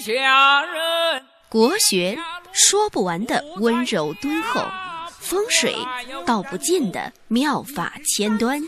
[0.00, 1.22] 下人。
[1.48, 2.16] 国学
[2.52, 4.60] 说不完的温柔敦厚，
[5.18, 5.74] 风水
[6.24, 8.60] 道不尽的妙法千端，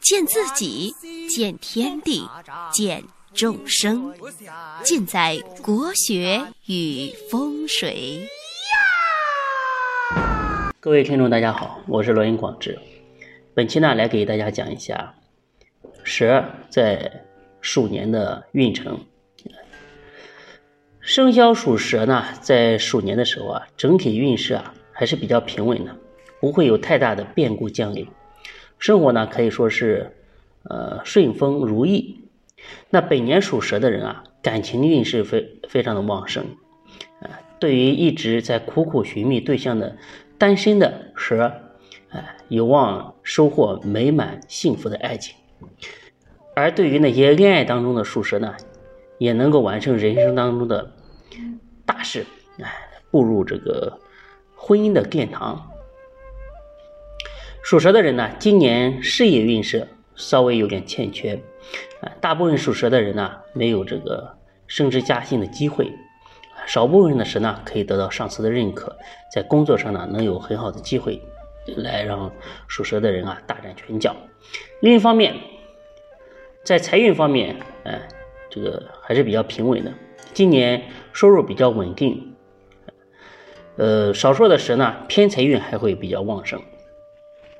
[0.00, 0.92] 见自己，
[1.28, 2.28] 见天地，
[2.72, 3.02] 见
[3.32, 4.12] 众生，
[4.82, 8.28] 尽在国学与风水。
[10.80, 12.78] 各位听众，大家好，我是罗云广志。
[13.54, 15.14] 本期呢，来给大家讲一下
[16.04, 17.24] 蛇在
[17.60, 18.98] 鼠年的运程。
[21.08, 25.96] 生肖属蛇呢，在鼠年的时候啊，整体运势啊还是比较平稳的，
[26.38, 28.06] 不会有太大的变故降临。
[28.78, 30.12] 生活呢可以说是
[30.64, 32.20] 呃顺风如意。
[32.90, 36.44] 那本年属蛇的人啊，感情运势非非常的旺盛。
[37.22, 39.96] 啊，对于一直在苦苦寻觅对象的
[40.36, 41.50] 单身的蛇，
[42.10, 45.34] 哎，有望收获美满幸福的爱情；
[46.54, 48.54] 而对于那些恋爱当中的属蛇呢，
[49.16, 50.92] 也能够完成人生当中的
[51.84, 52.24] 大事，
[52.62, 52.72] 哎，
[53.10, 53.98] 步入这个
[54.54, 55.70] 婚姻的殿堂。
[57.62, 61.34] 属蛇的人呢，今年事业运势稍微有点欠缺，
[62.00, 65.92] 啊，大部分属蛇的人呢，没有这个升职加薪的机会。
[66.66, 68.94] 少部分的蛇呢，可以得到上司的认可，
[69.32, 71.20] 在工作上呢，能有很好的机会，
[71.76, 72.30] 来让
[72.66, 74.14] 属蛇的人啊大展拳脚。
[74.80, 75.34] 另一方面，
[76.64, 78.06] 在财运方面，哎，
[78.50, 79.92] 这个还是比较平稳的。
[80.38, 82.36] 今年收入比较稳定，
[83.76, 86.62] 呃，少数的蛇呢，偏财运还会比较旺盛，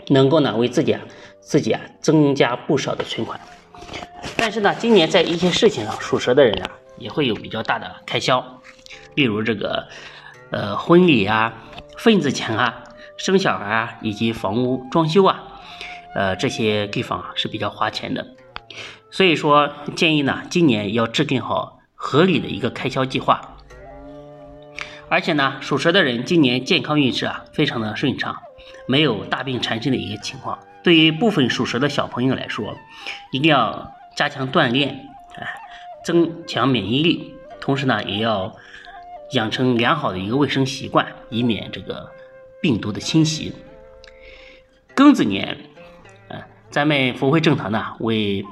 [0.07, 1.01] 能够呢为自己啊
[1.41, 3.41] 自己啊增加不少的存款。
[4.37, 8.61] 但是呢，今年在一些事情上，属蛇的人啊也会有比较大的开销。
[9.17, 9.89] 例如这个，
[10.53, 11.65] 呃，婚礼啊、
[11.97, 12.85] 份子钱啊、
[13.17, 15.43] 生小孩啊，以及房屋装修啊，
[16.15, 18.25] 呃，这些地方啊是比较花钱的。
[19.11, 23.57] 所以说，建议呢，今年要制定好合理的一个开销计划。
[25.11, 28.35] 而且呢，属蛇的人今年健康运势啊非常的顺畅，
[28.87, 30.59] 没有大病缠身的一个情况。
[30.83, 32.75] 对于部分属蛇的小朋友来说，
[33.33, 35.47] 一定要加强锻炼，哎，
[36.05, 38.57] 增强免疫力，同时呢，也要。
[39.33, 42.11] 养成良好的一个卫生习惯，以免这个
[42.63, 43.53] 病毒的侵袭。
[44.97, 45.59] 庚子年，
[46.29, 48.43] 呃，咱们福慧正堂呢，为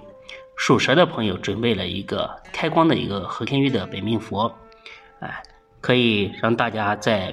[0.57, 4.53] 属蛇的朋友准备了一个开光的一个和田玉的本命佛，
[5.21, 5.43] 哎，
[5.81, 7.33] 可以让大家在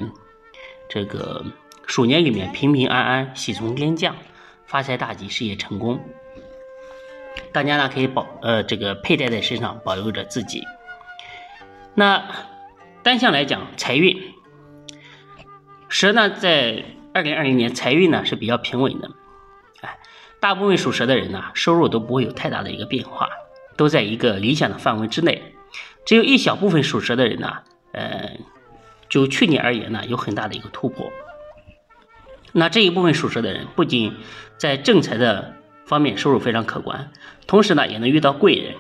[0.88, 1.44] 这个
[1.88, 4.16] 鼠年里面平平安安、喜从天降、
[4.66, 6.00] 发财大吉、事业成功。
[7.51, 10.61] 大家呢可以保呃这个佩戴在身上，保佑着自己。
[11.95, 12.23] 那。
[13.03, 14.17] 单向来讲，财运，
[15.90, 19.11] 蛇呢在二零二零年财运呢是比较平稳的，
[20.44, 23.30] 大部分属蛇的人呢收入都不会有太大的一个变化，
[23.78, 25.42] 都在一个理想的范围之内，
[26.06, 27.59] 只有一小部分属蛇的人呢，
[27.94, 28.31] 呃，
[29.08, 31.09] 就去年而言呢有很大的一个突破。
[32.52, 34.14] 那这一部分属蛇的人不仅
[34.58, 35.53] 在正财的
[35.86, 37.09] 方面收入非常可观，
[37.48, 38.76] 同时呢也能遇到贵人，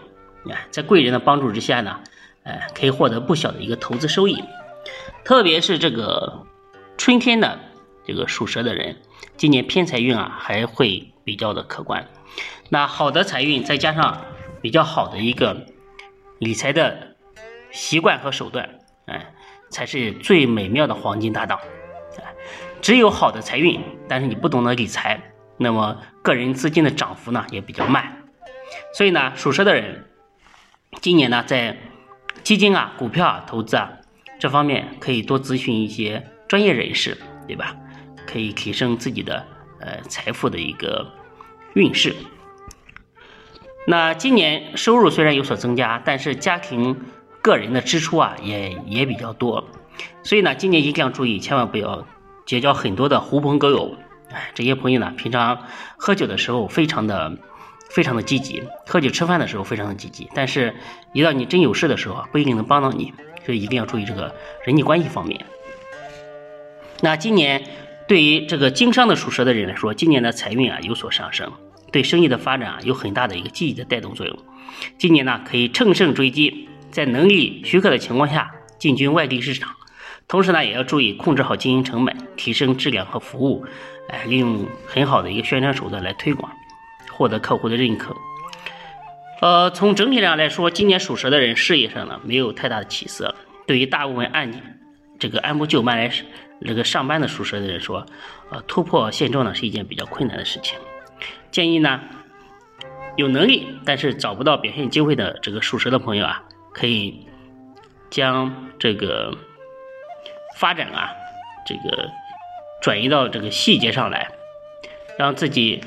[0.53, 2.01] 啊，在贵人的帮助之下呢。
[2.43, 4.43] 哎，可以获得不小的一个投资收益，
[5.23, 6.45] 特别是这个
[6.97, 7.57] 春天的
[8.05, 8.97] 这个属蛇的人，
[9.37, 12.07] 今年偏财运啊还会比较的可观。
[12.69, 14.25] 那好的财运再加上
[14.61, 15.65] 比较好的一个
[16.39, 17.15] 理财的
[17.71, 19.33] 习惯和手段，哎，
[19.69, 21.59] 才是最美妙的黄金搭档。
[22.17, 22.33] 哎，
[22.81, 25.21] 只有好的财运，但是你不懂得理财，
[25.57, 28.23] 那么个人资金的涨幅呢也比较慢。
[28.93, 30.05] 所以呢，属蛇的人
[31.01, 31.77] 今年呢在
[32.43, 33.91] 基金啊、股票啊、投资啊，
[34.39, 37.17] 这方面可以多咨询一些专业人士，
[37.47, 37.75] 对吧？
[38.25, 39.45] 可以提升自己的
[39.83, 41.11] 呃财富的一个
[41.73, 42.15] 运势。
[43.85, 46.97] 那今年收入虽然有所增加，但是家庭
[47.41, 49.67] 个人的支出啊也也比较多，
[50.23, 52.07] 所以呢，今年一定要注意，千万不要
[52.45, 53.97] 结交很多的狐朋狗友。
[54.31, 55.67] 哎，这些朋友呢，平常
[55.97, 57.37] 喝酒的时候非常的。
[57.89, 60.73] 非常的积极，喝酒吃饭的时候非常的积极，但是，
[61.13, 63.13] 一到你真有事的时候啊，不一定能帮到你，
[63.45, 64.33] 所以一定要注意这个
[64.65, 65.45] 人际关系方面。
[67.01, 67.61] 那今年
[68.13, 71.51] 对于这个经商的属蛇的人来说，今年的财运啊有所上升，
[71.91, 74.37] 对生意的发展啊有很大的一个积极的带动作用。
[74.99, 79.71] 今年呢可以乘胜追击，在能力许可的情况下进军外地市场，
[80.27, 83.65] 同时呢也要注意控制好经营成本，提升质量和服务，
[84.09, 86.51] 哎，利用很好的一个宣传手段来推广。
[87.11, 88.15] 获得客户的认可。
[89.41, 93.33] 呃，从整体上来说，今年属蛇的人事业上呢没有太大的起色。
[93.65, 94.61] 对于大部分案件
[95.23, 96.11] 这个按部就班来
[96.59, 98.05] 这个上班的属蛇的人说，
[98.51, 100.77] 呃，突破现状呢是一件比较困难的事情。
[101.49, 102.01] 建议呢，
[103.15, 106.43] 有能力但是找不到表现机会的这个属蛇的朋友啊，
[106.73, 107.25] 可以
[108.09, 109.37] 将这个
[110.57, 111.11] 发展啊，
[111.65, 112.09] 这个
[112.81, 114.27] 转移到这个细节上来，
[115.17, 115.85] 让自己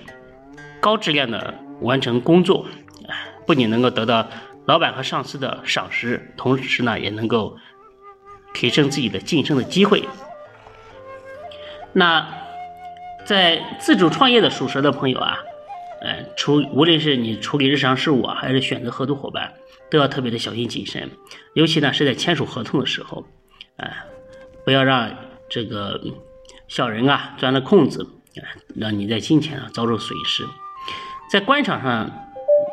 [0.81, 2.65] 高质量的完成工作，
[3.47, 4.31] 不仅能够得到
[4.65, 7.59] 老板和上司的赏识，同时呢，也能够
[8.57, 10.03] 提升自己的晋升的机会。
[11.93, 12.27] 那
[13.27, 15.39] 在自主创业的属蛇的朋友啊，
[16.01, 19.53] 呃，处无论是你处理日常事务啊，还是选择合作伙伴，
[19.91, 21.11] 都要特别的小心谨慎，
[21.55, 23.25] 尤其呢是在签署合同的时候，
[23.77, 23.93] 哎，
[24.65, 25.11] 不要让
[25.51, 26.01] 这个
[26.67, 28.07] 小人啊钻了空子，
[28.75, 30.45] 让你在金钱上遭受损失。
[31.31, 32.11] 在官场上，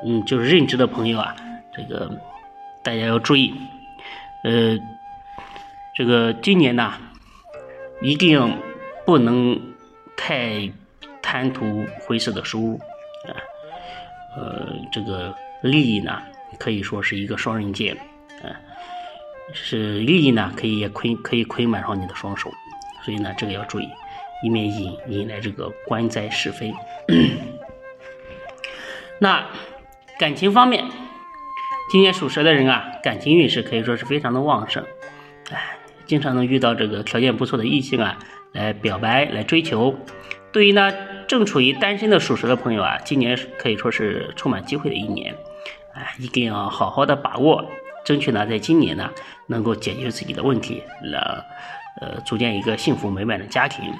[0.05, 1.35] 嗯，就是任职的朋友啊，
[1.75, 2.09] 这个
[2.83, 3.53] 大家要注意，
[4.43, 4.77] 呃，
[5.95, 6.93] 这个今年呢，
[8.01, 8.57] 一定。
[9.05, 9.59] 不能
[10.15, 10.71] 太
[11.21, 12.79] 贪图灰色的收入
[13.27, 13.35] 啊，
[14.37, 16.21] 呃，这个利益呢
[16.57, 17.97] 可以说是一个双刃剑，
[18.41, 18.55] 啊，
[19.51, 22.49] 是利益呢可以也亏可以亏满上你的双手，
[23.03, 23.89] 所以呢这个要注意，
[24.41, 26.73] 以免引引来这个官灾是非。
[29.19, 29.45] 那
[30.17, 30.85] 感情方面，
[31.91, 34.85] 今年属蛇的人啊，感情运势可以说是非常的旺盛，
[35.51, 38.17] 哎，经常能遇到这个条件不错的异性啊。
[38.53, 39.97] 来表白，来追求。
[40.51, 40.93] 对于呢
[41.27, 45.33] 正处于单身的属蛇的朋友啊，今年可以说是充满机会的一年，
[45.95, 47.65] 哎，一定要好好的把握，
[48.05, 49.09] 争取呢在今年呢
[49.47, 51.19] 能够解决自己的问题，让
[51.99, 53.91] 呃组建一个幸福美满的家庭。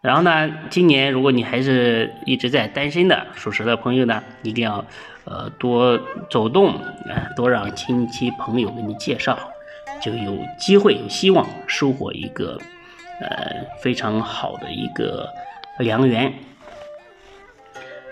[0.00, 4.84] 然后呢，今年如果你还是一直在单身的属蛇的朋友呢，一定要
[5.24, 5.98] 呃多
[6.30, 9.36] 走动，啊，多让亲戚朋友给你介绍，
[10.02, 12.58] 就有机会有希望收获一个。
[13.22, 15.28] 呃，非常好的一个
[15.78, 16.32] 良缘。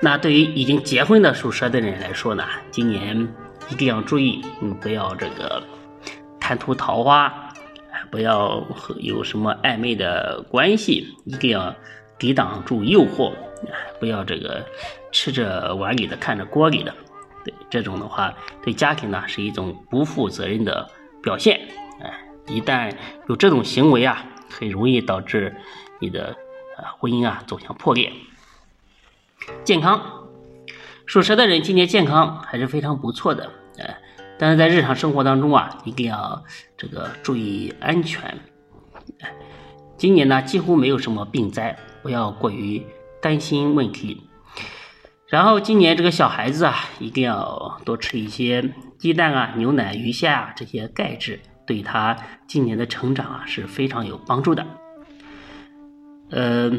[0.03, 3.27] 那对于已经结婚的属蛇的人来说呢，今年
[3.71, 5.63] 一定要注意，嗯，不要这个
[6.39, 7.55] 贪图桃花，
[8.11, 11.75] 不要和有什么暧昧的关系，一定要
[12.19, 13.33] 抵挡住诱惑，
[13.99, 14.63] 不要这个
[15.11, 16.95] 吃着碗里的看着锅里的。
[17.47, 20.87] 对这种的话，对家庭呢是一种不负责任的
[21.23, 21.69] 表现。
[22.01, 22.13] 哎，
[22.47, 22.95] 一旦
[23.29, 24.25] 有这种行为啊。
[24.51, 25.55] 很容易导致
[26.01, 26.35] 你的
[26.79, 28.11] 呃婚姻啊走向破裂。
[29.63, 30.27] 健康，
[31.05, 33.95] 属蛇的人今年健康还是非常不错的，呃，
[34.39, 36.43] 但是在日常生活当中啊，一定要
[36.79, 38.41] 这个注意安全。
[39.99, 42.85] 今年呢几乎没有什么病灾，不要过于
[43.21, 44.28] 担心问题。
[45.29, 51.41] 然后今年这个小孩子啊，一定要多吃一些鸡蛋啊、牛奶、鱼虾啊这些钙质。
[51.67, 52.17] 对他
[52.47, 54.67] 今年的成长啊是非常有帮助的，
[56.31, 56.73] 呃，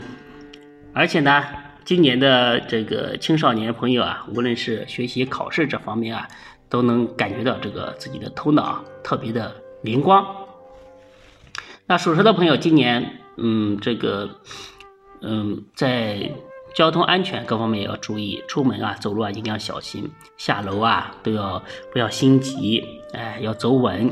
[0.95, 1.45] 而且呢，
[1.85, 6.27] 今年的这个青少年朋友啊，无论是学习考试这方面啊，
[6.69, 10.25] 都能感觉到这个自己的头脑特别的灵光。
[11.85, 14.39] 那属蛇的朋友今年，嗯，这个，
[15.21, 16.31] 嗯，在
[16.79, 21.61] 交通安全各方面也要注意，出门啊，走路啊一定要小心，下楼啊都要
[21.91, 24.09] 不要心急，哎，要走稳。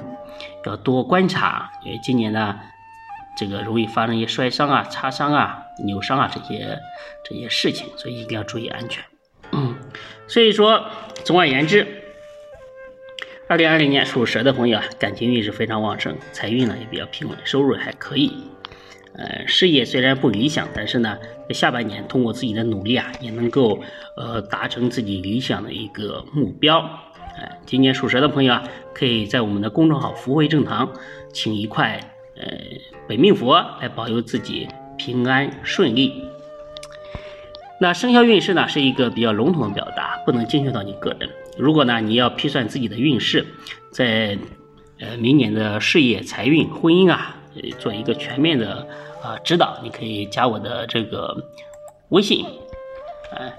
[0.66, 2.60] 要多观察，因为今年呢，
[3.38, 6.78] 这个容易发生一些摔伤啊、擦伤啊、扭伤啊这些
[7.24, 9.02] 这些事情，所以一定要注意安全。
[9.54, 9.74] 嗯，
[10.28, 10.88] 所以说，
[11.24, 11.88] 总而言之，
[13.48, 18.34] 二零二零年属蛇的朋友啊，感情运是非常旺盛，财运呢也比较平稳，收入还可以。
[19.14, 23.80] 呃，事业虽然不理想，但是呢，在下半年通过自己的努力啊，也能够
[24.16, 26.80] 呃达成自己理想的一个目标。
[27.40, 30.92] 哎，今年属蛇的朋友啊，可以在我们的公众号“福慧正堂”
[31.34, 32.00] 请一块
[32.36, 32.44] 呃
[33.08, 36.24] 本命佛来保佑自己平安顺利。
[37.80, 41.30] 那生肖运势呢，是一个比较笼统的表达，不能精确到你个人。
[41.60, 43.46] 如果呢你要批算自己的运势，
[43.92, 44.38] 在
[45.00, 47.37] 呃明年的事业、财运、婚姻啊，
[47.80, 48.88] 做一个全面的
[49.22, 51.36] 啊指导，你可以加我的这个
[52.10, 52.46] 微信，
[53.32, 53.52] 呃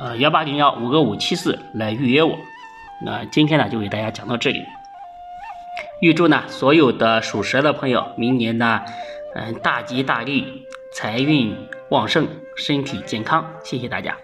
[0.00, 2.36] 呃幺八零幺五个五七四来预约我。
[3.04, 4.62] 那今天呢，就给大家讲到这里。
[6.00, 8.82] 预祝呢所有的属蛇的朋友，明年呢，
[9.34, 11.56] 嗯，大吉大利，财运
[11.90, 13.44] 旺盛，身体健康。
[13.62, 14.16] 谢谢大家。